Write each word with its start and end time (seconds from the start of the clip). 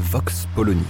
Vox 0.00 0.48
Polony. 0.54 0.82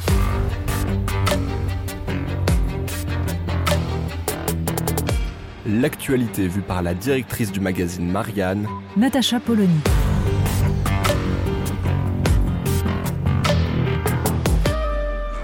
L'actualité 5.66 6.46
vue 6.46 6.62
par 6.62 6.80
la 6.82 6.94
directrice 6.94 7.50
du 7.50 7.58
magazine 7.58 8.08
Marianne, 8.08 8.68
Natacha 8.96 9.40
Polony. 9.40 9.80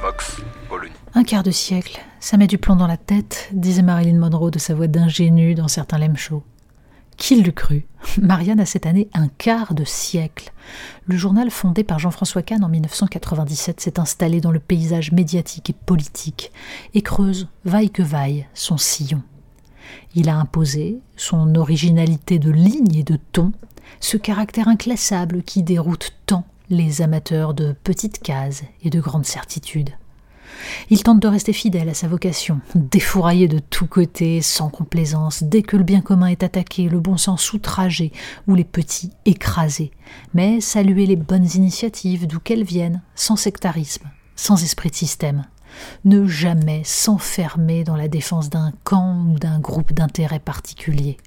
Vox 0.00 0.36
Polony. 0.68 0.92
Un 1.14 1.24
quart 1.24 1.42
de 1.42 1.50
siècle, 1.50 2.00
ça 2.20 2.36
met 2.36 2.46
du 2.46 2.58
plomb 2.58 2.76
dans 2.76 2.86
la 2.86 2.96
tête, 2.96 3.50
disait 3.52 3.82
Marilyn 3.82 4.18
Monroe 4.18 4.52
de 4.52 4.60
sa 4.60 4.74
voix 4.74 4.86
d'ingénue 4.86 5.56
dans 5.56 5.68
certains 5.68 5.98
lem 5.98 6.16
shows. 6.16 6.44
Qui 7.16 7.40
l'eût 7.40 7.52
cru 7.52 7.86
Marianne 8.22 8.60
a 8.60 8.66
cette 8.66 8.86
année 8.86 9.08
un 9.14 9.28
quart 9.28 9.74
de 9.74 9.84
siècle. 9.84 10.52
Le 11.06 11.16
journal 11.16 11.50
fondé 11.50 11.82
par 11.82 11.98
Jean-François 11.98 12.42
Kahn 12.42 12.62
en 12.62 12.68
1997 12.68 13.80
s'est 13.80 13.98
installé 13.98 14.40
dans 14.40 14.50
le 14.50 14.60
paysage 14.60 15.12
médiatique 15.12 15.70
et 15.70 15.74
politique 15.74 16.52
et 16.94 17.02
creuse, 17.02 17.48
vaille 17.64 17.90
que 17.90 18.02
vaille, 18.02 18.46
son 18.54 18.76
sillon. 18.76 19.22
Il 20.14 20.28
a 20.28 20.36
imposé 20.36 20.98
son 21.16 21.54
originalité 21.54 22.38
de 22.38 22.50
ligne 22.50 22.94
et 22.94 23.04
de 23.04 23.18
ton, 23.32 23.52
ce 24.00 24.16
caractère 24.16 24.68
inclassable 24.68 25.42
qui 25.42 25.62
déroute 25.62 26.12
tant 26.26 26.44
les 26.70 27.02
amateurs 27.02 27.54
de 27.54 27.74
petites 27.84 28.20
cases 28.20 28.64
et 28.82 28.90
de 28.90 29.00
grandes 29.00 29.26
certitudes. 29.26 29.90
Il 30.90 31.02
tente 31.02 31.20
de 31.20 31.28
rester 31.28 31.52
fidèle 31.52 31.88
à 31.88 31.94
sa 31.94 32.08
vocation, 32.08 32.60
défouraillé 32.74 33.48
de 33.48 33.58
tous 33.58 33.86
côtés, 33.86 34.42
sans 34.42 34.68
complaisance, 34.68 35.42
dès 35.42 35.62
que 35.62 35.76
le 35.76 35.84
bien 35.84 36.00
commun 36.00 36.28
est 36.28 36.42
attaqué, 36.42 36.88
le 36.88 37.00
bon 37.00 37.16
sens 37.16 37.52
outragé 37.52 38.12
ou 38.46 38.54
les 38.54 38.64
petits 38.64 39.10
écrasés, 39.24 39.90
mais 40.34 40.60
saluer 40.60 41.06
les 41.06 41.16
bonnes 41.16 41.48
initiatives 41.54 42.26
d'où 42.26 42.40
qu'elles 42.40 42.64
viennent, 42.64 43.02
sans 43.14 43.36
sectarisme, 43.36 44.08
sans 44.34 44.62
esprit 44.62 44.90
de 44.90 44.94
système. 44.94 45.44
Ne 46.04 46.26
jamais 46.26 46.82
s'enfermer 46.84 47.84
dans 47.84 47.96
la 47.96 48.08
défense 48.08 48.48
d'un 48.48 48.72
camp 48.84 49.26
ou 49.30 49.38
d'un 49.38 49.58
groupe 49.58 49.92
d'intérêt 49.92 50.38
particulier. 50.38 51.18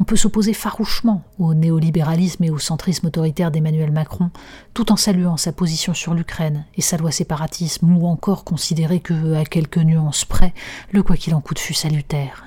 On 0.00 0.04
peut 0.04 0.16
s'opposer 0.16 0.52
farouchement 0.52 1.22
au 1.38 1.54
néolibéralisme 1.54 2.44
et 2.44 2.50
au 2.50 2.58
centrisme 2.58 3.06
autoritaire 3.06 3.50
d'Emmanuel 3.50 3.92
Macron, 3.92 4.30
tout 4.74 4.92
en 4.92 4.96
saluant 4.96 5.36
sa 5.36 5.52
position 5.52 5.94
sur 5.94 6.14
l'Ukraine 6.14 6.64
et 6.76 6.82
sa 6.82 6.96
loi 6.96 7.10
séparatisme, 7.10 7.96
ou 7.96 8.06
encore 8.06 8.44
considérer 8.44 9.00
que, 9.00 9.34
à 9.34 9.44
quelques 9.44 9.78
nuances 9.78 10.24
près, 10.24 10.54
le 10.92 11.02
quoi 11.02 11.16
qu'il 11.16 11.34
en 11.34 11.40
coûte 11.40 11.58
fut 11.58 11.74
salutaire. 11.74 12.44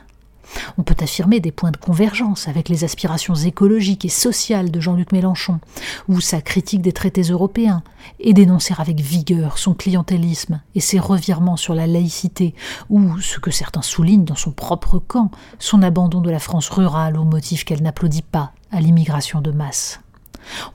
On 0.78 0.84
peut 0.84 0.96
affirmer 1.00 1.40
des 1.40 1.52
points 1.52 1.72
de 1.72 1.78
convergence 1.78 2.48
avec 2.48 2.70
les 2.70 2.84
aspirations 2.84 3.36
écologiques 3.36 4.06
et 4.06 4.10
sociales 4.10 4.72
de 4.72 4.80
Jean-Luc 4.80 5.12
Mélenchon, 5.12 5.60
ou 6.08 6.22
sa 6.22 6.42
critique 6.42 6.82
des 6.82 6.94
traités 6.94 7.24
européens, 7.24 7.84
et 8.20 8.34
dénoncer 8.34 8.74
avec 8.78 9.00
vigueur 9.00 9.58
son 9.58 9.74
clientélisme 9.74 10.62
et 10.76 10.80
ses 10.80 11.00
revirements 11.00 11.58
sur 11.58 11.76
la 11.76 11.88
laïcité, 11.88 12.56
ou, 12.90 13.20
ce 13.20 13.40
que 13.40 13.52
certains 13.52 13.82
soulignent 13.82 14.26
dans 14.26 14.36
son 14.36 14.52
propre 14.52 15.00
camp, 15.00 15.32
son 15.60 15.82
abandon 15.82 16.22
de 16.22 16.32
la 16.32 16.40
France 16.40 16.70
rurale 16.70 17.18
au 17.18 17.24
motif 17.24 17.64
qu'elle 17.66 17.84
n'applaudit 17.84 18.22
pas 18.22 18.54
à 18.72 18.82
l'immigration 18.82 19.42
de 19.42 19.52
masse. 19.52 20.00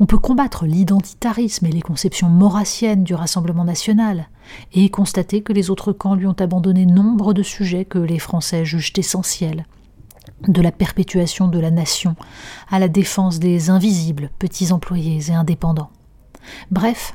On 0.01 0.07
peut 0.07 0.19
combattre 0.19 0.67
l'identitarisme 0.67 1.67
et 1.67 1.73
les 1.73 1.83
conceptions 1.83 2.29
maurassiennes 2.29 3.05
du 3.05 3.15
Rassemblement 3.15 3.65
national, 3.65 4.29
et 4.73 4.89
constater 4.91 5.43
que 5.43 5.53
les 5.53 5.71
autres 5.71 5.93
camps 5.93 6.15
lui 6.15 6.27
ont 6.27 6.37
abandonné 6.39 6.87
nombre 6.87 7.35
de 7.35 7.43
sujets 7.43 7.85
que 7.85 7.99
les 7.99 8.19
Français 8.19 8.65
jugent 8.65 8.93
essentiels, 8.97 9.67
de 10.47 10.63
la 10.63 10.73
perpétuation 10.73 11.49
de 11.49 11.59
la 11.59 11.71
nation 11.71 12.17
à 12.71 12.79
la 12.79 12.89
défense 12.89 13.39
des 13.39 13.71
invisibles, 13.71 14.31
petits 14.39 14.73
employés 14.73 15.31
et 15.31 15.35
indépendants. 15.35 15.91
Bref, 16.71 17.15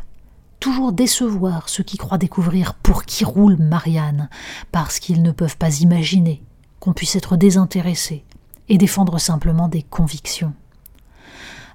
toujours 0.59 0.91
décevoir 0.91 1.69
ceux 1.69 1.83
qui 1.83 1.97
croient 1.97 2.17
découvrir 2.17 2.73
pour 2.75 3.05
qui 3.05 3.23
roule 3.23 3.57
Marianne, 3.57 4.29
parce 4.71 4.99
qu'ils 4.99 5.23
ne 5.23 5.31
peuvent 5.31 5.57
pas 5.57 5.79
imaginer 5.79 6.43
qu'on 6.79 6.93
puisse 6.93 7.15
être 7.15 7.37
désintéressé 7.37 8.25
et 8.69 8.77
défendre 8.77 9.19
simplement 9.19 9.67
des 9.67 9.83
convictions. 9.83 10.53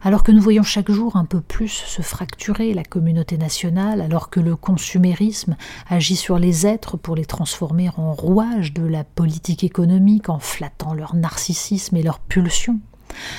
Alors 0.07 0.23
que 0.23 0.31
nous 0.31 0.41
voyons 0.41 0.63
chaque 0.63 0.93
jour 0.93 1.17
un 1.17 1.25
peu 1.25 1.41
plus 1.41 1.67
se 1.67 2.01
fracturer 2.01 2.73
la 2.75 2.85
communauté 2.85 3.39
nationale, 3.39 4.01
alors 4.01 4.31
que 4.31 4.39
le 4.39 4.55
consumérisme 4.55 5.57
agit 5.89 6.15
sur 6.15 6.39
les 6.39 6.65
êtres 6.65 6.97
pour 6.97 7.17
les 7.17 7.25
transformer 7.25 7.91
en 7.97 8.13
rouages 8.13 8.73
de 8.73 8.87
la 8.87 9.03
politique 9.03 9.65
économique 9.65 10.29
en 10.29 10.39
flattant 10.39 10.95
leur 10.95 11.17
narcissisme 11.17 11.97
et 11.97 12.05
leur 12.05 12.21
pulsion, 12.21 12.79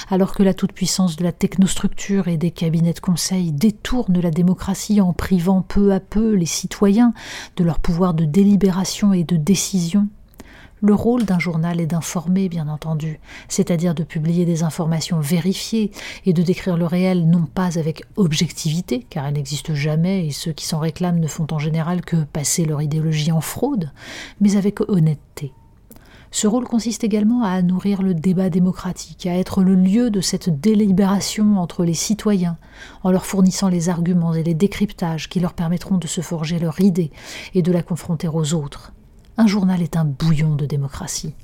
alors 0.10 0.34
que 0.34 0.44
la 0.44 0.54
toute-puissance 0.54 1.16
de 1.16 1.24
la 1.24 1.32
technostructure 1.32 2.28
et 2.28 2.36
des 2.36 2.52
cabinets 2.52 2.92
de 2.92 3.00
conseil 3.00 3.54
détourne 3.54 4.20
la 4.20 4.30
démocratie 4.30 5.00
en 5.00 5.14
privant 5.14 5.62
peu 5.62 5.94
à 5.94 6.02
peu 6.02 6.34
les 6.34 6.46
citoyens 6.46 7.14
de 7.56 7.64
leur 7.64 7.80
pouvoir 7.80 8.14
de 8.14 8.26
délibération 8.26 9.14
et 9.14 9.24
de 9.24 9.38
décision, 9.38 10.10
le 10.82 10.94
rôle 10.94 11.24
d'un 11.24 11.40
journal 11.40 11.82
est 11.82 11.88
d'informer, 11.88 12.50
bien 12.50 12.68
entendu, 12.68 13.20
c'est-à-dire 13.48 13.96
de 13.96 14.04
publier 14.04 14.46
des 14.46 14.64
informations 14.64 15.20
vérifiées 15.20 15.92
et 16.26 16.34
de 16.34 16.42
décrire 16.42 16.78
le 16.78 16.86
réel 16.86 17.28
non 17.28 17.46
pas 17.46 17.80
avec 17.80 18.04
objectivité, 18.16 19.06
car 19.10 19.26
elle 19.26 19.34
n'existe 19.34 19.74
jamais 19.74 20.28
et 20.28 20.32
ceux 20.32 20.52
qui 20.52 20.66
s'en 20.66 20.80
réclament 20.80 21.20
ne 21.20 21.28
font 21.28 21.48
en 21.52 21.60
général 21.60 22.02
que 22.02 22.18
passer 22.24 22.66
leur 22.66 22.82
idéologie 22.82 23.32
en 23.32 23.42
fraude, 23.42 23.92
mais 24.40 24.56
avec 24.56 24.82
honnêteté. 24.88 25.54
Ce 26.30 26.46
rôle 26.46 26.66
consiste 26.66 27.04
également 27.04 27.44
à 27.44 27.62
nourrir 27.62 28.02
le 28.02 28.14
débat 28.14 28.50
démocratique, 28.50 29.26
à 29.26 29.36
être 29.36 29.64
le 29.64 29.76
lieu 29.76 30.12
de 30.12 30.22
cette 30.22 30.60
délibération 30.60 31.58
entre 31.58 31.86
les 31.86 31.94
citoyens, 31.94 32.58
en 33.04 33.12
leur 33.12 33.26
fournissant 33.26 33.70
les 33.70 33.90
arguments 33.90 34.34
et 34.34 34.44
les 34.44 34.54
décryptages 34.54 35.30
qui 35.30 35.40
leur 35.40 35.54
permettront 35.54 35.98
de 35.98 36.08
se 36.08 36.22
forger 36.22 36.60
leur 36.60 36.82
idée 36.82 37.12
et 37.56 37.62
de 37.62 37.72
la 37.72 37.82
confronter 37.82 38.28
aux 38.28 38.54
autres. 38.54 38.92
Un 39.40 39.46
journal 39.46 39.84
est 39.84 39.96
un 39.96 40.06
bouillon 40.06 40.56
de 40.56 40.66
démocratie. 40.66 41.36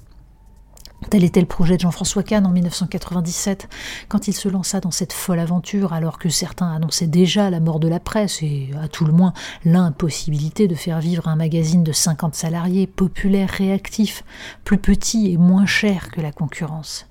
Tel 1.12 1.24
était 1.24 1.42
le 1.42 1.46
projet 1.46 1.76
de 1.76 1.82
Jean-François 1.82 2.24
Kahn 2.24 2.46
en 2.46 2.52
1997, 2.52 3.70
quand 4.08 4.28
il 4.28 4.34
se 4.34 4.50
lança 4.50 4.80
dans 4.80 4.90
cette 4.90 5.14
folle 5.14 5.38
aventure, 5.38 5.94
alors 5.94 6.18
que 6.18 6.30
certains 6.30 6.72
annonçaient 6.72 7.06
déjà 7.06 7.52
la 7.52 7.60
mort 7.60 7.80
de 7.80 7.88
la 7.88 8.00
presse 8.00 8.42
et, 8.42 8.72
à 8.82 8.88
tout 8.88 9.06
le 9.06 9.12
moins, 9.12 9.34
l'impossibilité 9.64 10.68
de 10.68 10.74
faire 10.74 11.02
vivre 11.02 11.28
un 11.28 11.36
magazine 11.36 11.84
de 11.84 11.92
50 11.92 12.34
salariés, 12.34 12.88
populaire, 12.88 13.50
réactif, 13.50 14.24
plus 14.64 14.80
petit 14.80 15.32
et 15.32 15.38
moins 15.38 15.68
cher 15.68 16.10
que 16.10 16.22
la 16.22 16.32
concurrence. 16.32 17.06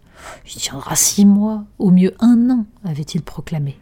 Il 0.47 0.61
tiendra 0.61 0.97
six 0.97 1.27
mois, 1.27 1.65
au 1.79 1.93
mieux 1.93 2.15
un 2.19 2.51
an, 2.51 2.67
avait-il 2.85 3.23
proclamé. 3.23 3.79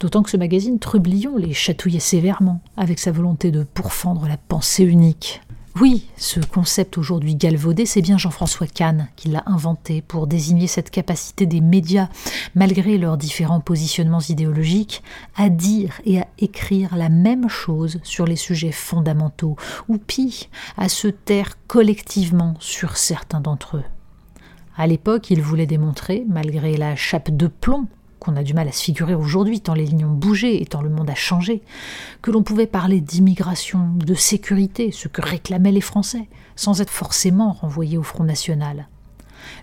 D'autant 0.00 0.22
que 0.22 0.30
ce 0.30 0.36
magazine 0.36 0.78
Trublion 0.78 1.36
les 1.36 1.54
chatouillait 1.54 1.98
sévèrement, 1.98 2.60
avec 2.76 2.98
sa 2.98 3.12
volonté 3.12 3.50
de 3.50 3.62
pourfendre 3.62 4.26
la 4.26 4.36
pensée 4.36 4.84
unique. 4.84 5.40
Oui, 5.76 6.08
ce 6.16 6.40
concept 6.40 6.98
aujourd'hui 6.98 7.36
galvaudé, 7.36 7.86
c'est 7.86 8.02
bien 8.02 8.18
Jean-François 8.18 8.66
Kahn 8.66 9.08
qui 9.14 9.28
l'a 9.28 9.44
inventé 9.46 10.02
pour 10.02 10.26
désigner 10.26 10.66
cette 10.66 10.90
capacité 10.90 11.46
des 11.46 11.60
médias, 11.60 12.08
malgré 12.56 12.98
leurs 12.98 13.16
différents 13.16 13.60
positionnements 13.60 14.20
idéologiques, 14.20 15.02
à 15.36 15.48
dire 15.48 16.00
et 16.04 16.20
à 16.20 16.26
écrire 16.38 16.96
la 16.96 17.08
même 17.08 17.48
chose 17.48 18.00
sur 18.02 18.26
les 18.26 18.36
sujets 18.36 18.72
fondamentaux, 18.72 19.56
ou 19.88 19.96
pis, 19.96 20.48
à 20.76 20.88
se 20.88 21.06
taire 21.06 21.56
collectivement 21.68 22.54
sur 22.58 22.96
certains 22.96 23.40
d'entre 23.40 23.76
eux. 23.76 23.84
À 24.76 24.88
l'époque, 24.88 25.30
il 25.30 25.40
voulait 25.40 25.66
démontrer, 25.66 26.24
malgré 26.28 26.76
la 26.76 26.96
chape 26.96 27.30
de 27.30 27.46
plomb 27.46 27.86
qu'on 28.20 28.36
a 28.36 28.44
du 28.44 28.54
mal 28.54 28.68
à 28.68 28.72
se 28.72 28.82
figurer 28.82 29.14
aujourd'hui, 29.14 29.60
tant 29.60 29.74
les 29.74 29.86
lignes 29.86 30.04
ont 30.04 30.14
bougé 30.14 30.62
et 30.62 30.66
tant 30.66 30.82
le 30.82 30.90
monde 30.90 31.10
a 31.10 31.14
changé, 31.14 31.62
que 32.22 32.30
l'on 32.30 32.42
pouvait 32.42 32.66
parler 32.66 33.00
d'immigration, 33.00 33.88
de 33.96 34.14
sécurité, 34.14 34.92
ce 34.92 35.08
que 35.08 35.22
réclamaient 35.22 35.72
les 35.72 35.80
Français, 35.80 36.28
sans 36.54 36.80
être 36.80 36.90
forcément 36.90 37.52
renvoyés 37.52 37.98
au 37.98 38.02
Front 38.02 38.24
National. 38.24 38.88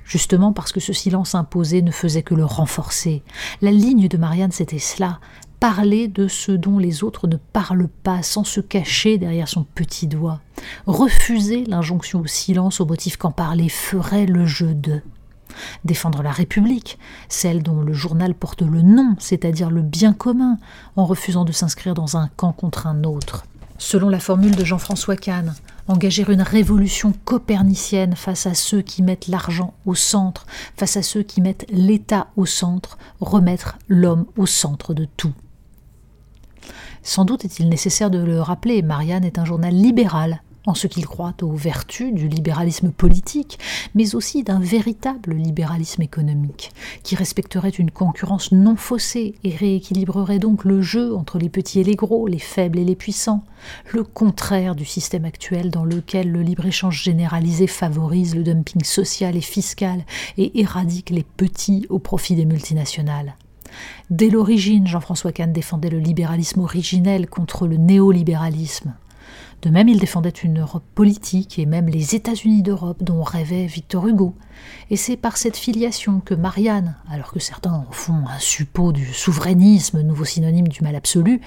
Justement 0.04 0.54
parce 0.54 0.72
que 0.72 0.80
ce 0.80 0.92
silence 0.92 1.36
imposé 1.36 1.82
ne 1.84 1.92
faisait 1.92 2.24
que 2.24 2.34
le 2.34 2.46
renforcer. 2.46 3.24
La 3.62 3.72
ligne 3.72 4.08
de 4.08 4.18
Marianne, 4.18 4.52
c'était 4.52 4.80
cela, 4.80 5.20
parler 5.60 6.08
de 6.08 6.28
ce 6.28 6.52
dont 6.52 6.80
les 6.80 7.04
autres 7.04 7.28
ne 7.28 7.38
parlent 7.38 7.90
pas 8.04 8.24
sans 8.24 8.44
se 8.44 8.60
cacher 8.60 9.18
derrière 9.18 9.48
son 9.48 9.64
petit 9.64 10.08
doigt, 10.08 10.40
refuser 10.86 11.64
l'injonction 11.66 12.22
au 12.22 12.28
silence 12.28 12.82
au 12.82 12.86
motif 12.86 13.18
qu'en 13.18 13.32
parler 13.32 13.70
ferait 13.70 14.26
le 14.26 14.46
jeu 14.46 14.74
de 14.74 15.02
défendre 15.86 16.24
la 16.24 16.32
République, 16.32 16.98
celle 17.30 17.64
dont 17.64 17.82
le 17.82 17.94
journal 17.94 18.34
porte 18.34 18.62
le 18.62 18.82
nom, 18.82 19.16
c'est-à-dire 19.20 19.70
le 19.70 19.82
bien 19.82 20.14
commun, 20.14 20.58
en 20.96 21.06
refusant 21.06 21.46
de 21.46 21.52
s'inscrire 21.52 21.94
dans 21.94 22.18
un 22.18 22.30
camp 22.36 22.54
contre 22.54 22.88
un 22.88 23.04
autre. 23.04 23.46
Selon 23.78 24.10
la 24.10 24.20
formule 24.20 24.56
de 24.56 24.66
Jean-François 24.66 25.16
Kahn, 25.16 25.54
engager 25.88 26.26
une 26.28 26.42
révolution 26.42 27.14
copernicienne 27.26 28.16
face 28.16 28.48
à 28.48 28.56
ceux 28.56 28.82
qui 28.82 29.04
mettent 29.04 29.28
l'argent 29.28 29.74
au 29.86 29.94
centre, 29.94 30.48
face 30.76 30.98
à 30.98 31.04
ceux 31.04 31.22
qui 31.22 31.42
mettent 31.42 31.68
l'État 31.70 32.28
au 32.36 32.46
centre, 32.46 32.98
remettre 33.22 33.78
l'homme 33.88 34.26
au 34.36 34.46
centre 34.46 34.94
de 34.94 35.06
tout. 35.06 35.34
Sans 37.04 37.24
doute 37.24 37.46
est-il 37.46 37.70
nécessaire 37.70 38.10
de 38.10 38.18
le 38.18 38.42
rappeler, 38.42 38.82
Marianne 38.82 39.24
est 39.24 39.40
un 39.40 39.46
journal 39.46 39.74
libéral, 39.74 40.42
en 40.68 40.76
ce 40.76 40.86
qu'il 40.86 41.08
croit 41.08 41.34
aux 41.42 41.54
vertus 41.54 42.14
du 42.14 42.28
libéralisme 42.28 42.92
politique, 42.92 43.58
mais 43.96 44.14
aussi 44.16 44.44
d'un 44.44 44.60
véritable 44.60 45.34
libéralisme 45.34 46.02
économique, 46.02 46.72
qui 47.04 47.16
respecterait 47.16 47.70
une 47.70 47.90
concurrence 47.90 48.52
non 48.52 48.76
faussée 48.76 49.36
et 49.44 49.56
rééquilibrerait 49.56 50.40
donc 50.40 50.66
le 50.66 50.82
jeu 50.82 51.16
entre 51.16 51.40
les 51.40 51.50
petits 51.50 51.80
et 51.80 51.84
les 51.84 51.96
gros, 51.96 52.28
les 52.28 52.38
faibles 52.38 52.78
et 52.80 52.86
les 52.86 52.98
puissants, 52.98 53.44
le 53.92 54.04
contraire 54.04 54.76
du 54.76 54.86
système 54.86 55.26
actuel 55.26 55.72
dans 55.72 55.86
lequel 55.86 56.32
le 56.32 56.42
libre-échange 56.42 57.02
généralisé 57.02 57.66
favorise 57.66 58.36
le 58.36 58.44
dumping 58.44 58.84
social 58.84 59.38
et 59.38 59.42
fiscal 59.42 60.06
et 60.38 60.60
éradique 60.60 61.10
les 61.10 61.24
petits 61.24 61.86
au 61.90 62.00
profit 62.00 62.36
des 62.36 62.46
multinationales. 62.46 63.36
Dès 64.10 64.30
l'origine, 64.30 64.88
Jean-François 64.88 65.32
Kahn 65.32 65.54
défendait 65.54 65.90
le 65.90 66.00
libéralisme 66.00 66.62
originel 66.62 67.30
contre 67.30 67.68
le 67.68 67.78
néolibéralisme. 67.78 68.94
De 69.62 69.70
même, 69.70 69.90
il 69.90 70.00
défendait 70.00 70.30
une 70.30 70.62
Europe 70.62 70.84
politique 70.94 71.58
et 71.58 71.66
même 71.66 71.88
les 71.88 72.16
États-Unis 72.16 72.62
d'Europe 72.62 73.04
dont 73.04 73.24
rêvait 73.24 73.66
Victor 73.66 74.08
Hugo. 74.08 74.36
Et 74.90 74.96
c'est 74.96 75.18
par 75.18 75.38
cette 75.38 75.58
filiation 75.58 76.20
que 76.20 76.36
Marianne, 76.36 76.96
alors 77.10 77.32
que 77.32 77.40
certains 77.40 77.74
en 77.74 77.88
font 77.92 78.28
un 78.28 78.40
suppôt 78.40 78.92
du 78.92 79.14
souverainisme, 79.14 80.02
nouveau 80.02 80.26
synonyme 80.26 80.68
du 80.68 80.82
mal 80.84 80.96
absolu, 80.96 81.42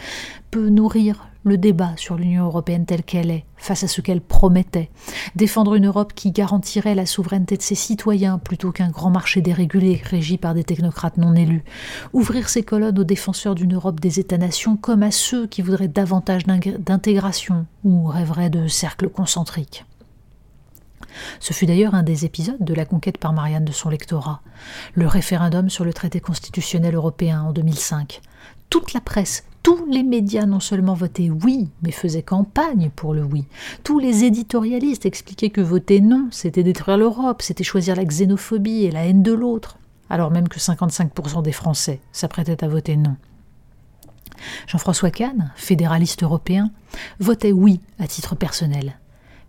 peut 0.50 0.69
nourrir 0.69 1.30
le 1.44 1.58
débat 1.58 1.92
sur 1.96 2.16
l'Union 2.16 2.44
européenne 2.44 2.87
telle 2.87 3.02
qu'elle 3.02 3.31
est, 3.31 3.44
face 3.56 3.82
à 3.84 3.88
ce 3.88 4.00
qu'elle 4.00 4.20
promettait, 4.20 4.90
défendre 5.37 5.75
une 5.75 5.87
Europe 5.87 6.12
qui 6.14 6.32
garantirait 6.32 6.94
la 6.94 7.06
souveraineté 7.06 7.56
de 7.56 7.62
ses 7.62 7.75
citoyens 7.75 8.38
plutôt 8.38 8.72
qu'un 8.72 8.90
grand 8.90 9.10
marché 9.10 9.40
dérégulé 9.40 10.00
régi 10.04 10.38
par 10.38 10.54
des 10.54 10.64
technocrates 10.64 11.16
non 11.16 11.34
élus, 11.34 11.64
ouvrir 12.12 12.48
ses 12.48 12.62
colonnes 12.62 12.98
aux 12.98 13.04
défenseurs 13.04 13.54
d'une 13.54 13.75
Europe 13.75 14.00
des 14.00 14.20
États-nations 14.20 14.76
comme 14.76 15.02
à 15.02 15.10
ceux 15.10 15.46
qui 15.46 15.62
voudraient 15.62 15.88
davantage 15.88 16.44
d'intégration 16.44 17.66
ou 17.84 18.06
rêveraient 18.06 18.50
de 18.50 18.69
cercles 18.69 19.08
concentriques. 19.08 19.84
Ce 21.40 21.52
fut 21.52 21.66
d'ailleurs 21.66 21.94
un 21.94 22.02
des 22.02 22.25
épisodes 22.25 22.62
de 22.62 22.75
la 22.75 22.84
conquête 22.84 23.19
par 23.19 23.32
Marianne 23.32 23.64
de 23.64 23.72
son 23.72 23.88
lectorat, 23.88 24.42
le 24.94 25.06
référendum 25.06 25.70
sur 25.70 25.84
le 25.84 25.92
traité 25.92 26.20
constitutionnel 26.20 26.94
européen 26.94 27.42
en 27.42 27.52
2005. 27.52 28.20
Toute 28.69 28.92
la 28.92 29.00
presse 29.00 29.44
tous 29.62 29.87
les 29.87 30.03
médias 30.03 30.47
non 30.47 30.61
seulement 30.61 30.95
votaient 30.95 31.31
oui, 31.31 31.69
mais 31.83 31.91
faisaient 31.91 32.23
campagne 32.23 32.91
pour 32.95 33.12
le 33.12 33.23
oui. 33.23 33.45
Tous 33.85 33.99
les 33.99 34.25
éditorialistes 34.25 35.07
expliquaient 35.07 35.51
que 35.51 35.61
voter 35.61 36.01
non, 36.01 36.29
c'était 36.31 36.62
détruire 36.62 36.97
l'Europe, 36.97 37.43
c'était 37.43 37.65
choisir 37.65 37.97
la 37.97 38.05
xénophobie 38.05 38.85
et 38.85 38.91
la 38.91 39.07
haine 39.07 39.23
de 39.23 39.33
l'autre, 39.33 39.79
alors 40.09 40.31
même 40.31 40.49
que 40.49 40.59
55% 40.59 41.43
des 41.43 41.53
Français 41.53 42.01
s'apprêtaient 42.12 42.65
à 42.65 42.69
voter 42.69 42.97
non. 42.97 43.17
Jean-François 44.67 45.11
Kahn, 45.11 45.53
fédéraliste 45.57 46.23
européen, 46.23 46.71
votait 47.19 47.53
oui 47.53 47.81
à 47.99 48.07
titre 48.07 48.35
personnel. 48.35 48.99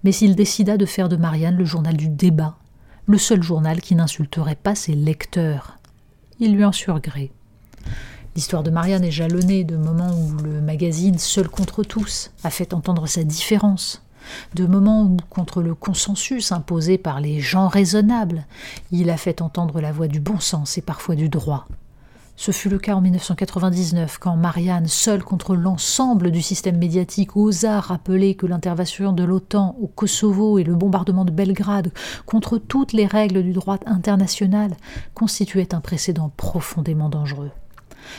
Mais 0.03 0.13
il 0.15 0.35
décida 0.35 0.77
de 0.77 0.85
faire 0.85 1.09
de 1.09 1.15
Marianne 1.15 1.57
le 1.57 1.65
journal 1.65 1.95
du 1.95 2.09
débat, 2.09 2.57
le 3.05 3.17
seul 3.17 3.41
journal 3.41 3.81
qui 3.81 3.95
n'insulterait 3.95 4.55
pas 4.55 4.75
ses 4.75 4.93
lecteurs. 4.93 5.77
Il 6.39 6.55
lui 6.55 6.65
en 6.65 6.71
surgré. 6.71 7.31
L'histoire 8.33 8.63
de 8.63 8.71
Marianne 8.71 9.03
est 9.03 9.11
jalonnée 9.11 9.65
de 9.65 9.75
moments 9.75 10.13
où 10.13 10.41
le 10.41 10.61
magazine 10.61 11.17
Seul 11.17 11.49
contre 11.49 11.83
tous 11.83 12.31
a 12.45 12.49
fait 12.49 12.73
entendre 12.73 13.05
sa 13.05 13.25
différence, 13.25 14.03
de 14.55 14.65
moments 14.65 15.03
où, 15.03 15.17
contre 15.29 15.61
le 15.61 15.75
consensus 15.75 16.53
imposé 16.53 16.97
par 16.97 17.19
les 17.19 17.41
gens 17.41 17.67
raisonnables, 17.67 18.45
il 18.91 19.09
a 19.09 19.17
fait 19.17 19.41
entendre 19.41 19.81
la 19.81 19.91
voix 19.91 20.07
du 20.07 20.21
bon 20.21 20.39
sens 20.39 20.77
et 20.77 20.81
parfois 20.81 21.15
du 21.15 21.27
droit. 21.27 21.67
Ce 22.37 22.51
fut 22.51 22.69
le 22.69 22.79
cas 22.79 22.95
en 22.95 23.01
1999, 23.01 24.17
quand 24.17 24.37
Marianne, 24.37 24.87
seule 24.87 25.23
contre 25.23 25.53
l'ensemble 25.53 26.31
du 26.31 26.41
système 26.41 26.77
médiatique, 26.77 27.35
osa 27.35 27.81
rappeler 27.81 28.35
que 28.35 28.45
l'intervention 28.45 29.11
de 29.11 29.23
l'OTAN 29.23 29.75
au 29.81 29.87
Kosovo 29.87 30.57
et 30.57 30.63
le 30.63 30.75
bombardement 30.75 31.25
de 31.25 31.31
Belgrade, 31.31 31.91
contre 32.25 32.57
toutes 32.57 32.93
les 32.93 33.05
règles 33.05 33.43
du 33.43 33.51
droit 33.51 33.77
international, 33.85 34.77
constituaient 35.13 35.75
un 35.75 35.81
précédent 35.81 36.31
profondément 36.37 37.09
dangereux. 37.09 37.51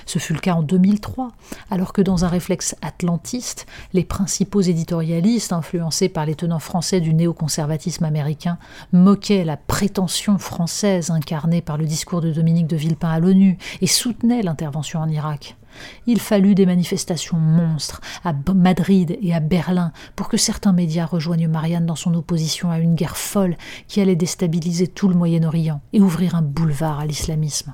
Ce 0.07 0.19
fut 0.19 0.33
le 0.33 0.41
cas 0.41 0.55
en 0.55 0.63
2003, 0.63 1.33
alors 1.71 1.93
que 1.93 2.03
dans 2.03 2.25
un 2.25 2.29
réflexe 2.29 2.77
atlantiste, 2.83 3.67
les 3.93 4.05
principaux 4.05 4.61
éditorialistes, 4.61 5.53
influencés 5.53 6.09
par 6.09 6.27
les 6.27 6.35
tenants 6.35 6.59
français 6.59 7.01
du 7.01 7.15
néoconservatisme 7.15 8.05
américain, 8.05 8.59
moquaient 8.93 9.45
la 9.45 9.57
prétention 9.57 10.39
française 10.39 11.11
incarnée 11.11 11.63
par 11.63 11.79
le 11.79 11.87
discours 11.87 12.21
de 12.21 12.33
Dominique 12.33 12.67
de 12.67 12.77
Villepin 12.77 13.11
à 13.11 13.19
l'ONU 13.19 13.59
et 13.81 13.87
soutenaient 13.87 14.43
l'intervention 14.43 15.01
en 15.01 15.09
Irak. 15.09 15.57
Il 16.07 16.21
fallut 16.21 16.55
des 16.55 16.67
manifestations 16.67 17.39
monstres 17.39 18.01
à 18.25 18.33
Madrid 18.55 19.17
et 19.21 19.35
à 19.35 19.41
Berlin 19.41 19.93
pour 20.17 20.29
que 20.29 20.37
certains 20.37 20.73
médias 20.73 21.07
rejoignent 21.07 21.49
Marianne 21.49 21.87
dans 21.87 21.97
son 21.97 22.15
opposition 22.15 22.71
à 22.71 22.79
une 22.79 22.95
guerre 22.95 23.17
folle 23.17 23.57
qui 23.89 24.01
allait 24.01 24.17
déstabiliser 24.17 24.89
tout 24.89 25.09
le 25.09 25.15
Moyen-Orient 25.15 25.81
et 25.93 26.01
ouvrir 26.01 26.35
un 26.35 26.43
boulevard 26.43 27.01
à 27.01 27.07
l'islamisme. 27.07 27.73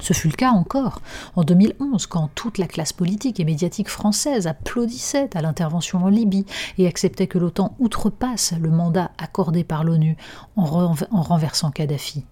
Ce 0.00 0.12
fut 0.12 0.28
le 0.28 0.34
cas 0.34 0.50
encore 0.50 1.00
en 1.34 1.42
2011, 1.42 2.06
quand 2.06 2.30
toute 2.34 2.58
la 2.58 2.66
classe 2.66 2.92
politique 2.92 3.40
et 3.40 3.44
médiatique 3.44 3.88
française 3.88 4.46
applaudissait 4.46 5.30
à 5.36 5.42
l'intervention 5.42 6.04
en 6.04 6.08
Libye 6.08 6.46
et 6.78 6.86
acceptait 6.86 7.26
que 7.26 7.38
l'OTAN 7.38 7.74
outrepasse 7.78 8.52
le 8.60 8.70
mandat 8.70 9.10
accordé 9.18 9.64
par 9.64 9.84
l'ONU 9.84 10.16
en, 10.56 10.64
renversant 10.64 11.70
Kadhafi. 11.70 12.24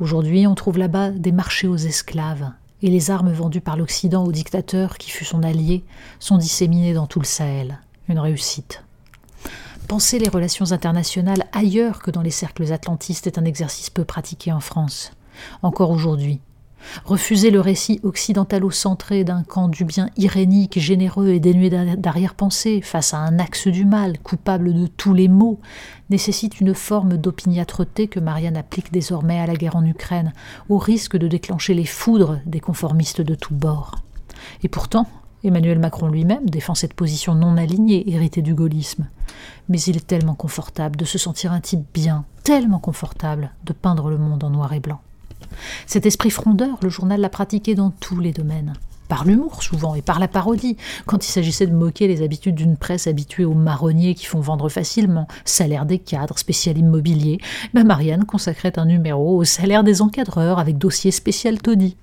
Aujourd'hui, 0.00 0.46
on 0.46 0.54
trouve 0.54 0.78
là-bas 0.78 1.10
des 1.10 1.32
marchés 1.32 1.68
aux 1.68 1.76
esclaves, 1.76 2.50
et 2.82 2.90
les 2.90 3.10
armes 3.10 3.32
vendues 3.32 3.62
par 3.62 3.76
l'Occident 3.76 4.24
au 4.24 4.32
dictateur 4.32 4.98
qui 4.98 5.10
fut 5.10 5.24
son 5.24 5.42
allié 5.42 5.84
sont 6.18 6.36
disséminées 6.36 6.92
dans 6.92 7.06
tout 7.06 7.20
le 7.20 7.24
Sahel. 7.24 7.80
Une 8.08 8.18
réussite. 8.18 8.84
Penser 9.88 10.18
les 10.18 10.28
relations 10.28 10.72
internationales 10.72 11.46
ailleurs 11.52 12.02
que 12.02 12.10
dans 12.10 12.22
les 12.22 12.30
cercles 12.30 12.72
atlantistes 12.72 13.26
est 13.26 13.38
un 13.38 13.44
exercice 13.44 13.88
peu 13.88 14.04
pratiqué 14.04 14.52
en 14.52 14.60
France. 14.60 15.12
Encore 15.62 15.90
aujourd'hui, 15.90 16.40
Refuser 17.04 17.50
le 17.50 17.60
récit 17.60 18.00
occidentalo-centré 18.02 19.24
d'un 19.24 19.42
camp 19.42 19.68
du 19.68 19.84
bien 19.84 20.08
irénique, 20.16 20.78
généreux 20.78 21.28
et 21.28 21.40
dénué 21.40 21.70
d'arrière-pensée 21.70 22.80
face 22.80 23.14
à 23.14 23.18
un 23.18 23.38
axe 23.38 23.68
du 23.68 23.84
mal, 23.84 24.18
coupable 24.18 24.74
de 24.74 24.86
tous 24.86 25.14
les 25.14 25.28
maux, 25.28 25.60
nécessite 26.10 26.60
une 26.60 26.74
forme 26.74 27.16
d'opiniâtreté 27.16 28.08
que 28.08 28.20
Marianne 28.20 28.56
applique 28.56 28.92
désormais 28.92 29.40
à 29.40 29.46
la 29.46 29.56
guerre 29.56 29.76
en 29.76 29.84
Ukraine, 29.84 30.32
au 30.68 30.78
risque 30.78 31.16
de 31.16 31.28
déclencher 31.28 31.74
les 31.74 31.84
foudres 31.84 32.40
des 32.46 32.60
conformistes 32.60 33.20
de 33.20 33.34
tous 33.34 33.54
bords. 33.54 33.96
Et 34.62 34.68
pourtant, 34.68 35.06
Emmanuel 35.44 35.78
Macron 35.78 36.08
lui-même 36.08 36.48
défend 36.48 36.74
cette 36.74 36.94
position 36.94 37.34
non 37.34 37.56
alignée, 37.56 38.10
héritée 38.12 38.42
du 38.42 38.54
gaullisme. 38.54 39.08
Mais 39.68 39.80
il 39.82 39.96
est 39.96 40.06
tellement 40.06 40.34
confortable 40.34 40.96
de 40.96 41.04
se 41.04 41.18
sentir 41.18 41.52
un 41.52 41.60
type 41.60 41.84
bien, 41.94 42.24
tellement 42.42 42.78
confortable 42.78 43.52
de 43.64 43.72
peindre 43.72 44.10
le 44.10 44.18
monde 44.18 44.42
en 44.42 44.50
noir 44.50 44.72
et 44.72 44.80
blanc. 44.80 45.00
Cet 45.86 46.06
esprit 46.06 46.30
frondeur, 46.30 46.78
le 46.82 46.88
journal 46.88 47.20
l'a 47.20 47.28
pratiqué 47.28 47.74
dans 47.74 47.90
tous 47.90 48.20
les 48.20 48.32
domaines. 48.32 48.74
Par 49.08 49.24
l'humour 49.24 49.62
souvent 49.62 49.94
et 49.94 50.02
par 50.02 50.18
la 50.18 50.26
parodie, 50.26 50.76
quand 51.06 51.24
il 51.24 51.30
s'agissait 51.30 51.68
de 51.68 51.74
moquer 51.74 52.08
les 52.08 52.22
habitudes 52.22 52.56
d'une 52.56 52.76
presse 52.76 53.06
habituée 53.06 53.44
aux 53.44 53.54
marronniers 53.54 54.16
qui 54.16 54.26
font 54.26 54.40
vendre 54.40 54.68
facilement, 54.68 55.28
salaire 55.44 55.86
des 55.86 56.00
cadres, 56.00 56.38
spécial 56.38 56.76
immobilier, 56.76 57.38
ben 57.72 57.84
Marianne 57.84 58.24
consacrait 58.24 58.78
un 58.78 58.86
numéro 58.86 59.36
au 59.36 59.44
salaire 59.44 59.84
des 59.84 60.02
encadreurs 60.02 60.58
avec 60.58 60.76
dossier 60.76 61.12
spécial 61.12 61.62
taudis. 61.62 61.96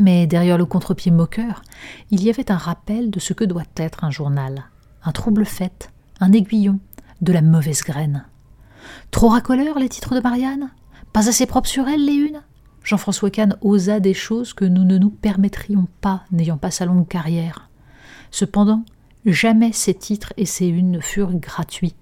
Mais 0.00 0.26
derrière 0.26 0.58
le 0.58 0.66
contre-pied 0.66 1.10
moqueur, 1.10 1.62
il 2.10 2.22
y 2.22 2.30
avait 2.30 2.50
un 2.50 2.56
rappel 2.56 3.10
de 3.10 3.20
ce 3.20 3.34
que 3.34 3.44
doit 3.44 3.64
être 3.76 4.04
un 4.04 4.10
journal. 4.10 4.64
Un 5.04 5.12
trouble 5.12 5.44
fait, 5.44 5.90
un 6.20 6.32
aiguillon, 6.32 6.80
de 7.20 7.32
la 7.32 7.42
mauvaise 7.42 7.82
graine. 7.82 8.24
Trop 9.10 9.28
racoleur 9.28 9.78
les 9.78 9.88
titres 9.88 10.14
de 10.14 10.20
Marianne? 10.20 10.70
Pas 11.12 11.28
assez 11.28 11.46
propre 11.46 11.68
sur 11.68 11.88
elle, 11.88 12.04
les 12.04 12.14
unes? 12.14 12.42
Jean-François 12.86 13.30
Kahn 13.30 13.56
osa 13.62 13.98
des 13.98 14.14
choses 14.14 14.54
que 14.54 14.64
nous 14.64 14.84
ne 14.84 14.96
nous 14.96 15.10
permettrions 15.10 15.88
pas, 16.00 16.22
n'ayant 16.30 16.56
pas 16.56 16.70
sa 16.70 16.86
longue 16.86 17.08
carrière. 17.08 17.68
Cependant, 18.30 18.84
jamais 19.26 19.72
ces 19.72 19.92
titres 19.92 20.32
et 20.36 20.46
ces 20.46 20.68
unes 20.68 20.92
ne 20.92 21.00
furent 21.00 21.34
gratuits. 21.34 21.96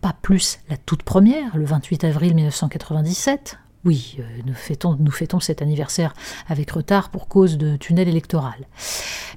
Pas 0.00 0.14
plus 0.22 0.60
la 0.70 0.76
toute 0.76 1.02
première, 1.02 1.56
le 1.56 1.64
28 1.64 2.04
avril 2.04 2.36
1997. 2.36 3.58
Oui, 3.84 4.18
euh, 4.20 4.22
nous, 4.46 4.54
fêtons, 4.54 4.96
nous 5.00 5.10
fêtons 5.10 5.40
cet 5.40 5.60
anniversaire 5.60 6.14
avec 6.46 6.70
retard 6.70 7.10
pour 7.10 7.26
cause 7.26 7.58
de 7.58 7.76
tunnel 7.76 8.08
électoral. 8.08 8.68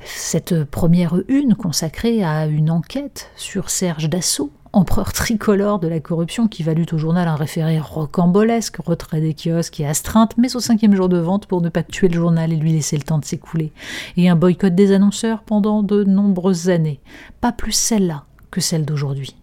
Cette 0.04 0.66
première 0.66 1.16
une 1.28 1.56
consacrée 1.56 2.24
à 2.24 2.46
une 2.46 2.70
enquête 2.70 3.32
sur 3.36 3.72
Serge 3.72 4.08
Dassault, 4.08 4.52
empereur 4.76 5.14
tricolore 5.14 5.80
de 5.80 5.88
la 5.88 6.02
corruption 6.02 6.50
qui 6.50 6.62
valut 6.62 6.86
au 6.92 6.98
journal 6.98 7.30
un 7.30 7.36
référé 7.36 7.80
rocambolesque, 7.80 8.78
retrait 8.86 9.22
des 9.22 9.34
kiosques 9.34 9.80
et 9.80 9.88
astreinte, 9.88 10.36
mais 10.38 10.56
au 10.58 10.60
cinquième 10.60 10.96
jour 10.96 11.08
de 11.08 11.18
vente 11.18 11.48
pour 11.48 11.62
ne 11.62 11.70
pas 11.70 11.82
tuer 11.82 12.10
le 12.10 12.16
journal 12.16 12.52
et 12.52 12.58
lui 12.58 12.74
laisser 12.74 12.98
le 12.98 13.04
temps 13.04 13.18
de 13.18 13.26
s'écouler, 13.26 13.72
et 14.18 14.28
un 14.28 14.36
boycott 14.36 14.76
des 14.76 14.92
annonceurs 14.92 15.44
pendant 15.44 15.82
de 15.82 16.04
nombreuses 16.04 16.70
années. 16.70 17.00
Pas 17.40 17.54
plus 17.54 17.72
celle-là 17.72 18.26
que 18.52 18.60
celle 18.60 18.86
d'aujourd'hui 18.86 19.36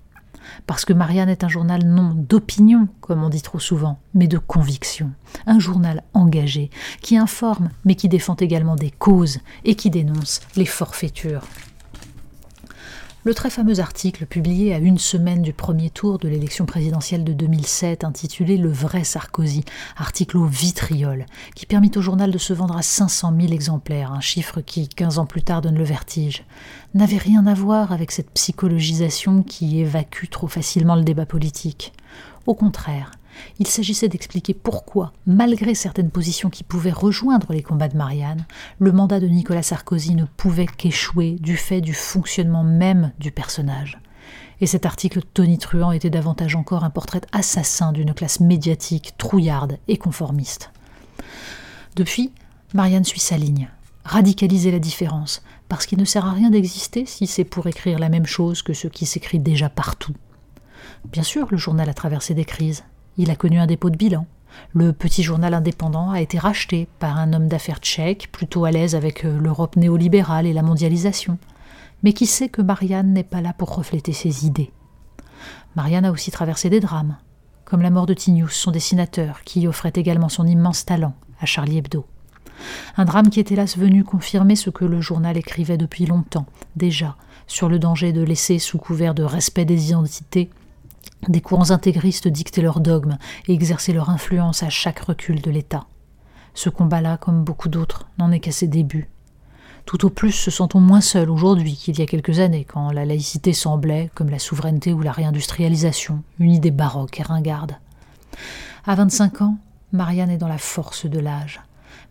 parce 0.66 0.84
que 0.84 0.92
Marianne 0.92 1.28
est 1.28 1.44
un 1.44 1.48
journal 1.48 1.84
non 1.84 2.12
d'opinion, 2.14 2.88
comme 3.00 3.22
on 3.22 3.28
dit 3.28 3.42
trop 3.42 3.60
souvent, 3.60 3.98
mais 4.12 4.26
de 4.26 4.38
conviction. 4.38 5.10
Un 5.46 5.58
journal 5.58 6.02
engagé, 6.14 6.70
qui 7.00 7.16
informe, 7.16 7.70
mais 7.84 7.94
qui 7.94 8.08
défend 8.08 8.36
également 8.36 8.76
des 8.76 8.90
causes 8.90 9.38
et 9.64 9.76
qui 9.76 9.88
dénonce 9.88 10.40
les 10.56 10.66
forfaitures. 10.66 11.42
Le 13.24 13.34
très 13.34 13.50
fameux 13.50 13.78
article 13.78 14.26
publié 14.26 14.74
à 14.74 14.78
une 14.78 14.98
semaine 14.98 15.42
du 15.42 15.52
premier 15.52 15.90
tour 15.90 16.18
de 16.18 16.26
l'élection 16.26 16.66
présidentielle 16.66 17.22
de 17.22 17.32
2007, 17.32 18.02
intitulé 18.02 18.56
Le 18.56 18.68
vrai 18.68 19.04
Sarkozy, 19.04 19.64
article 19.96 20.38
au 20.38 20.44
vitriol, 20.44 21.26
qui 21.54 21.64
permit 21.64 21.92
au 21.94 22.00
journal 22.00 22.32
de 22.32 22.38
se 22.38 22.52
vendre 22.52 22.76
à 22.76 22.82
500 22.82 23.32
000 23.40 23.52
exemplaires, 23.52 24.10
un 24.10 24.20
chiffre 24.20 24.60
qui, 24.60 24.88
15 24.88 25.20
ans 25.20 25.26
plus 25.26 25.44
tard, 25.44 25.60
donne 25.60 25.78
le 25.78 25.84
vertige, 25.84 26.42
n'avait 26.94 27.16
rien 27.16 27.46
à 27.46 27.54
voir 27.54 27.92
avec 27.92 28.10
cette 28.10 28.32
psychologisation 28.32 29.44
qui 29.44 29.78
évacue 29.78 30.28
trop 30.28 30.48
facilement 30.48 30.96
le 30.96 31.04
débat 31.04 31.24
politique. 31.24 31.92
Au 32.46 32.54
contraire, 32.54 33.12
il 33.58 33.66
s'agissait 33.66 34.08
d'expliquer 34.08 34.54
pourquoi, 34.54 35.12
malgré 35.26 35.74
certaines 35.74 36.10
positions 36.10 36.50
qui 36.50 36.64
pouvaient 36.64 36.90
rejoindre 36.90 37.52
les 37.52 37.62
combats 37.62 37.88
de 37.88 37.96
Marianne, 37.96 38.46
le 38.78 38.92
mandat 38.92 39.20
de 39.20 39.28
Nicolas 39.28 39.62
Sarkozy 39.62 40.14
ne 40.14 40.24
pouvait 40.24 40.66
qu'échouer 40.66 41.36
du 41.40 41.56
fait 41.56 41.80
du 41.80 41.94
fonctionnement 41.94 42.64
même 42.64 43.12
du 43.18 43.30
personnage. 43.30 43.98
Et 44.60 44.66
cet 44.66 44.86
article 44.86 45.22
tonitruant 45.34 45.92
était 45.92 46.10
davantage 46.10 46.54
encore 46.54 46.84
un 46.84 46.90
portrait 46.90 47.22
assassin 47.32 47.92
d'une 47.92 48.14
classe 48.14 48.40
médiatique 48.40 49.14
trouillarde 49.18 49.78
et 49.88 49.96
conformiste. 49.96 50.70
Depuis, 51.96 52.32
Marianne 52.74 53.04
suit 53.04 53.20
sa 53.20 53.36
ligne. 53.36 53.68
Radicaliser 54.04 54.70
la 54.70 54.78
différence, 54.78 55.42
parce 55.68 55.86
qu'il 55.86 55.98
ne 55.98 56.04
sert 56.04 56.26
à 56.26 56.32
rien 56.32 56.50
d'exister 56.50 57.06
si 57.06 57.26
c'est 57.26 57.44
pour 57.44 57.66
écrire 57.66 57.98
la 57.98 58.08
même 58.08 58.26
chose 58.26 58.62
que 58.62 58.72
ce 58.72 58.88
qui 58.88 59.06
s'écrit 59.06 59.38
déjà 59.38 59.68
partout. 59.68 60.14
Bien 61.10 61.22
sûr, 61.22 61.46
le 61.50 61.56
journal 61.56 61.88
a 61.88 61.94
traversé 61.94 62.34
des 62.34 62.44
crises, 62.44 62.84
il 63.18 63.30
a 63.30 63.36
connu 63.36 63.58
un 63.58 63.66
dépôt 63.66 63.90
de 63.90 63.96
bilan. 63.96 64.26
Le 64.74 64.92
petit 64.92 65.22
journal 65.22 65.54
indépendant 65.54 66.10
a 66.10 66.20
été 66.20 66.38
racheté 66.38 66.88
par 66.98 67.18
un 67.18 67.32
homme 67.32 67.48
d'affaires 67.48 67.78
tchèque, 67.78 68.30
plutôt 68.32 68.64
à 68.64 68.70
l'aise 68.70 68.94
avec 68.94 69.24
euh, 69.24 69.38
l'Europe 69.38 69.76
néolibérale 69.76 70.46
et 70.46 70.52
la 70.52 70.62
mondialisation, 70.62 71.38
mais 72.02 72.12
qui 72.12 72.26
sait 72.26 72.48
que 72.48 72.62
Marianne 72.62 73.12
n'est 73.12 73.22
pas 73.22 73.40
là 73.40 73.52
pour 73.52 73.74
refléter 73.74 74.12
ses 74.12 74.46
idées. 74.46 74.70
Marianne 75.76 76.04
a 76.04 76.10
aussi 76.10 76.30
traversé 76.30 76.68
des 76.68 76.80
drames, 76.80 77.16
comme 77.64 77.82
la 77.82 77.90
mort 77.90 78.06
de 78.06 78.14
Tignous, 78.14 78.50
son 78.50 78.70
dessinateur, 78.70 79.42
qui 79.44 79.66
offrait 79.66 79.92
également 79.94 80.28
son 80.28 80.46
immense 80.46 80.84
talent 80.84 81.14
à 81.40 81.46
Charlie 81.46 81.78
Hebdo. 81.78 82.04
Un 82.96 83.04
drame 83.04 83.30
qui 83.30 83.40
est 83.40 83.50
hélas 83.50 83.76
venu 83.78 84.04
confirmer 84.04 84.56
ce 84.56 84.70
que 84.70 84.84
le 84.84 85.00
journal 85.00 85.36
écrivait 85.36 85.78
depuis 85.78 86.06
longtemps, 86.06 86.46
déjà, 86.76 87.16
sur 87.46 87.68
le 87.68 87.78
danger 87.78 88.12
de 88.12 88.22
laisser, 88.22 88.58
sous 88.58 88.78
couvert 88.78 89.14
de 89.14 89.22
respect 89.22 89.64
des 89.64 89.88
identités, 89.90 90.50
des 91.28 91.40
courants 91.40 91.70
intégristes 91.70 92.28
dictaient 92.28 92.62
leurs 92.62 92.80
dogmes 92.80 93.18
et 93.46 93.52
exerçaient 93.52 93.92
leur 93.92 94.10
influence 94.10 94.62
à 94.62 94.70
chaque 94.70 95.00
recul 95.00 95.40
de 95.40 95.50
l'État. 95.50 95.86
Ce 96.54 96.68
combat-là, 96.68 97.16
comme 97.16 97.44
beaucoup 97.44 97.68
d'autres, 97.68 98.06
n'en 98.18 98.32
est 98.32 98.40
qu'à 98.40 98.52
ses 98.52 98.66
débuts. 98.66 99.08
Tout 99.86 100.04
au 100.04 100.10
plus 100.10 100.32
se 100.32 100.50
sent-on 100.50 100.80
moins 100.80 101.00
seul 101.00 101.30
aujourd'hui 101.30 101.74
qu'il 101.74 101.98
y 101.98 102.02
a 102.02 102.06
quelques 102.06 102.38
années, 102.38 102.64
quand 102.64 102.92
la 102.92 103.04
laïcité 103.04 103.52
semblait, 103.52 104.10
comme 104.14 104.30
la 104.30 104.38
souveraineté 104.38 104.92
ou 104.92 105.00
la 105.00 105.12
réindustrialisation, 105.12 106.22
une 106.38 106.52
idée 106.52 106.70
baroque 106.70 107.18
et 107.20 107.24
ringarde. 107.24 107.76
À 108.84 108.94
25 108.94 109.42
ans, 109.42 109.58
Marianne 109.92 110.30
est 110.30 110.38
dans 110.38 110.48
la 110.48 110.58
force 110.58 111.06
de 111.06 111.18
l'âge. 111.18 111.60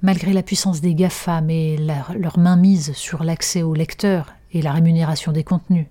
Malgré 0.02 0.34
la 0.34 0.44
puissance 0.44 0.82
des 0.82 0.96
GAFAM 0.96 1.50
et 1.50 1.78
leur, 1.78 2.14
leur 2.18 2.40
mainmise 2.40 2.94
sur 2.94 3.24
l'accès 3.24 3.62
aux 3.62 3.74
lecteurs 3.74 4.34
et 4.52 4.62
la 4.62 4.74
rémunération 4.74 5.32
des 5.32 5.44
contenus, 5.44 5.88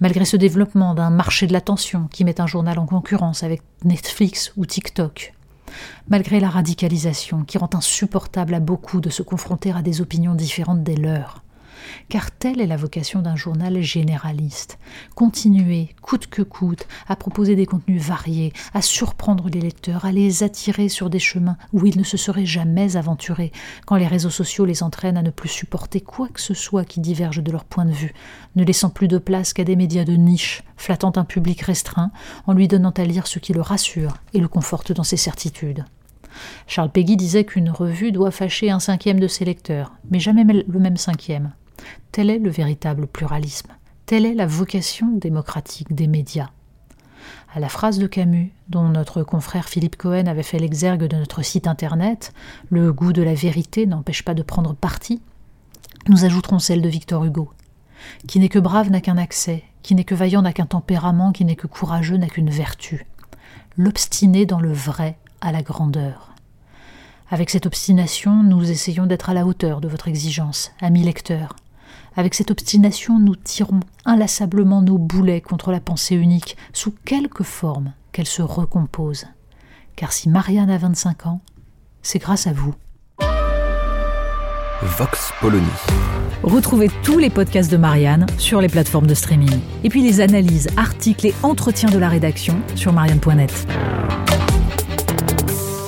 Malgré 0.00 0.24
ce 0.24 0.36
développement 0.36 0.94
d'un 0.94 1.10
marché 1.10 1.46
de 1.46 1.52
l'attention 1.52 2.08
qui 2.10 2.24
met 2.24 2.40
un 2.40 2.46
journal 2.46 2.78
en 2.78 2.86
concurrence 2.86 3.42
avec 3.42 3.62
Netflix 3.84 4.52
ou 4.56 4.66
TikTok, 4.66 5.34
malgré 6.08 6.40
la 6.40 6.48
radicalisation 6.48 7.44
qui 7.44 7.58
rend 7.58 7.70
insupportable 7.74 8.54
à 8.54 8.60
beaucoup 8.60 9.00
de 9.00 9.10
se 9.10 9.22
confronter 9.22 9.72
à 9.72 9.82
des 9.82 10.00
opinions 10.00 10.34
différentes 10.34 10.82
des 10.82 10.96
leurs, 10.96 11.42
car 12.08 12.30
telle 12.30 12.60
est 12.60 12.66
la 12.66 12.76
vocation 12.76 13.22
d'un 13.22 13.36
journal 13.36 13.80
généraliste. 13.80 14.78
Continuer, 15.14 15.90
coûte 16.02 16.26
que 16.26 16.42
coûte, 16.42 16.86
à 17.08 17.16
proposer 17.16 17.56
des 17.56 17.66
contenus 17.66 18.02
variés, 18.02 18.52
à 18.74 18.82
surprendre 18.82 19.48
les 19.48 19.60
lecteurs, 19.60 20.04
à 20.04 20.12
les 20.12 20.42
attirer 20.42 20.88
sur 20.88 21.10
des 21.10 21.18
chemins 21.18 21.56
où 21.72 21.86
ils 21.86 21.98
ne 21.98 22.04
se 22.04 22.16
seraient 22.16 22.46
jamais 22.46 22.96
aventurés, 22.96 23.52
quand 23.86 23.96
les 23.96 24.06
réseaux 24.06 24.30
sociaux 24.30 24.64
les 24.64 24.82
entraînent 24.82 25.16
à 25.16 25.22
ne 25.22 25.30
plus 25.30 25.48
supporter 25.48 26.00
quoi 26.00 26.28
que 26.28 26.40
ce 26.40 26.54
soit 26.54 26.84
qui 26.84 27.00
diverge 27.00 27.42
de 27.42 27.52
leur 27.52 27.64
point 27.64 27.84
de 27.84 27.92
vue, 27.92 28.14
ne 28.54 28.64
laissant 28.64 28.90
plus 28.90 29.08
de 29.08 29.18
place 29.18 29.52
qu'à 29.52 29.64
des 29.64 29.76
médias 29.76 30.04
de 30.04 30.14
niche, 30.14 30.62
flattant 30.76 31.12
un 31.16 31.24
public 31.24 31.60
restreint, 31.62 32.10
en 32.46 32.52
lui 32.52 32.68
donnant 32.68 32.90
à 32.90 33.04
lire 33.04 33.26
ce 33.26 33.38
qui 33.38 33.52
le 33.52 33.60
rassure 33.60 34.16
et 34.34 34.40
le 34.40 34.48
conforte 34.48 34.92
dans 34.92 35.04
ses 35.04 35.16
certitudes. 35.16 35.84
Charles 36.66 36.90
Peggy 36.90 37.16
disait 37.16 37.44
qu'une 37.44 37.70
revue 37.70 38.12
doit 38.12 38.30
fâcher 38.30 38.70
un 38.70 38.80
cinquième 38.80 39.20
de 39.20 39.28
ses 39.28 39.44
lecteurs, 39.44 39.92
mais 40.10 40.20
jamais 40.20 40.44
le 40.44 40.78
même 40.78 40.96
cinquième. 40.96 41.52
Tel 42.12 42.30
est 42.30 42.38
le 42.38 42.50
véritable 42.50 43.06
pluralisme. 43.06 43.68
Telle 44.06 44.26
est 44.26 44.34
la 44.34 44.46
vocation 44.46 45.08
démocratique 45.16 45.94
des 45.94 46.06
médias. 46.06 46.50
À 47.54 47.60
la 47.60 47.68
phrase 47.68 47.98
de 47.98 48.06
Camus, 48.06 48.52
dont 48.68 48.88
notre 48.88 49.22
confrère 49.22 49.68
Philippe 49.68 49.96
Cohen 49.96 50.26
avait 50.26 50.42
fait 50.42 50.58
l'exergue 50.58 51.04
de 51.04 51.16
notre 51.16 51.42
site 51.42 51.66
internet, 51.66 52.32
le 52.70 52.92
goût 52.92 53.12
de 53.12 53.22
la 53.22 53.34
vérité 53.34 53.86
n'empêche 53.86 54.22
pas 54.22 54.34
de 54.34 54.42
prendre 54.42 54.74
parti, 54.74 55.20
nous 56.08 56.24
ajouterons 56.24 56.58
celle 56.58 56.82
de 56.82 56.88
Victor 56.88 57.24
Hugo. 57.24 57.50
Qui 58.28 58.38
n'est 58.38 58.48
que 58.48 58.58
brave 58.58 58.90
n'a 58.90 59.00
qu'un 59.00 59.16
accès, 59.16 59.64
qui 59.82 59.94
n'est 59.94 60.04
que 60.04 60.14
vaillant 60.14 60.42
n'a 60.42 60.52
qu'un 60.52 60.66
tempérament, 60.66 61.32
qui 61.32 61.44
n'est 61.44 61.56
que 61.56 61.66
courageux 61.66 62.16
n'a 62.16 62.28
qu'une 62.28 62.50
vertu. 62.50 63.06
L'obstiné 63.76 64.46
dans 64.46 64.60
le 64.60 64.72
vrai 64.72 65.18
à 65.40 65.50
la 65.50 65.62
grandeur. 65.62 66.34
Avec 67.30 67.50
cette 67.50 67.66
obstination, 67.66 68.42
nous 68.44 68.70
essayons 68.70 69.06
d'être 69.06 69.30
à 69.30 69.34
la 69.34 69.46
hauteur 69.46 69.80
de 69.80 69.88
votre 69.88 70.08
exigence, 70.08 70.72
amis 70.80 71.02
lecteurs. 71.02 71.56
Avec 72.16 72.32
cette 72.32 72.50
obstination, 72.50 73.18
nous 73.18 73.36
tirons 73.36 73.80
inlassablement 74.06 74.80
nos 74.80 74.96
boulets 74.96 75.42
contre 75.42 75.70
la 75.70 75.80
pensée 75.80 76.14
unique, 76.14 76.56
sous 76.72 76.94
quelque 77.04 77.44
forme 77.44 77.92
qu'elle 78.12 78.26
se 78.26 78.40
recompose. 78.40 79.26
Car 79.96 80.12
si 80.12 80.30
Marianne 80.30 80.70
a 80.70 80.78
25 80.78 81.26
ans, 81.26 81.40
c'est 82.00 82.18
grâce 82.18 82.46
à 82.46 82.54
vous. 82.54 82.74
Vox 84.82 85.30
Polony. 85.42 85.66
Retrouvez 86.42 86.88
tous 87.02 87.18
les 87.18 87.28
podcasts 87.28 87.70
de 87.70 87.76
Marianne 87.76 88.24
sur 88.38 88.62
les 88.62 88.68
plateformes 88.68 89.06
de 89.06 89.14
streaming. 89.14 89.60
Et 89.84 89.90
puis 89.90 90.02
les 90.02 90.22
analyses, 90.22 90.68
articles 90.78 91.26
et 91.26 91.34
entretiens 91.42 91.90
de 91.90 91.98
la 91.98 92.08
rédaction 92.08 92.58
sur 92.76 92.94
marianne.net. 92.94 93.66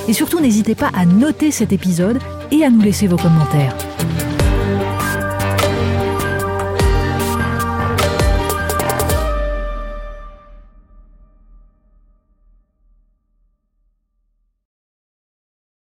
Et 0.09 0.13
surtout, 0.13 0.41
n'hésitez 0.41 0.75
pas 0.75 0.91
à 0.95 1.07
noter 1.07 1.51
cet 1.51 1.73
épisode 1.73 2.19
et 2.51 2.65
à 2.65 2.71
nous 2.71 2.81
laisser 2.81 3.07
vos 3.07 3.17
commentaires. 3.17 3.75